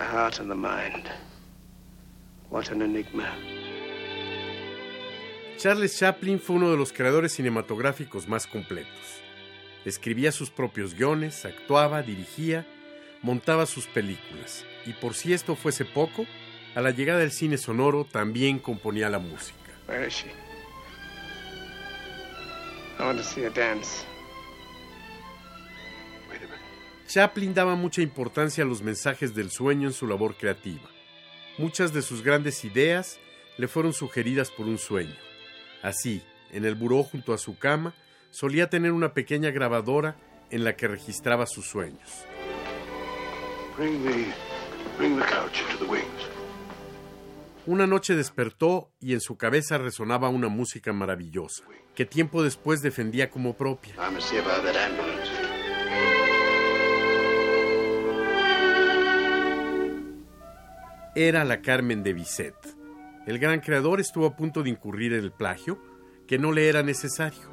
[0.00, 1.10] The heart and the mind.
[2.48, 3.28] What an enigma.
[5.58, 9.20] Charles Chaplin fue uno de los creadores cinematográficos más completos.
[9.84, 12.66] Escribía sus propios guiones, actuaba, dirigía,
[13.20, 14.64] montaba sus películas.
[14.86, 16.24] Y por si esto fuese poco,
[16.74, 19.70] a la llegada del cine sonoro también componía la música.
[19.86, 20.30] Where is she?
[22.98, 24.06] I want to see her dance.
[27.10, 30.88] Chaplin daba mucha importancia a los mensajes del sueño en su labor creativa.
[31.58, 33.18] Muchas de sus grandes ideas
[33.56, 35.16] le fueron sugeridas por un sueño.
[35.82, 37.94] Así, en el buró junto a su cama,
[38.30, 40.18] solía tener una pequeña grabadora
[40.50, 42.24] en la que registraba sus sueños.
[47.66, 51.64] Una noche despertó y en su cabeza resonaba una música maravillosa,
[51.96, 53.96] que tiempo después defendía como propia.
[61.16, 62.54] Era la Carmen de Bizet.
[63.26, 65.76] El gran creador estuvo a punto de incurrir en el plagio,
[66.28, 67.50] que no le era necesario,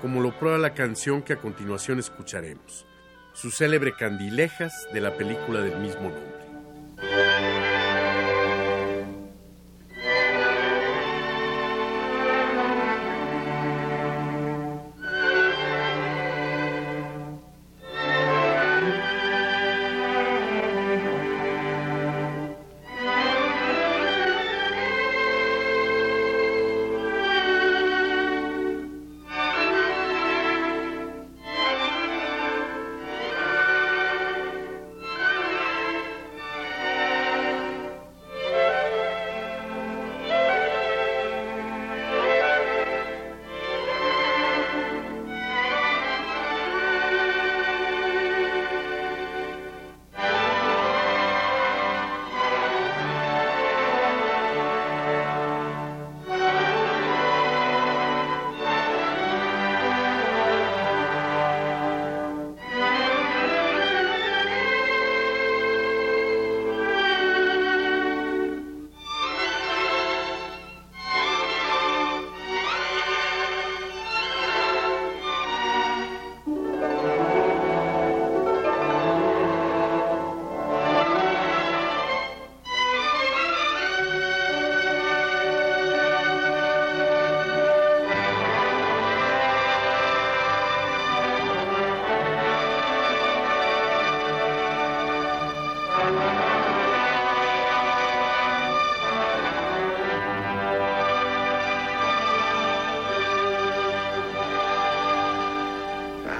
[0.00, 2.86] como lo prueba la canción que a continuación escucharemos,
[3.32, 7.31] su célebre Candilejas de la película del mismo nombre.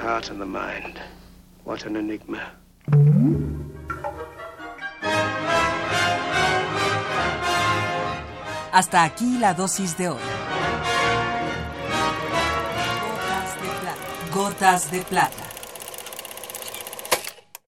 [0.03, 0.99] Heart and the mind.
[1.63, 2.41] What an enigma.
[8.73, 10.17] Hasta aquí la dosis de hoy.
[13.01, 14.33] Gotas de plata.
[14.33, 15.42] Gotas de plata.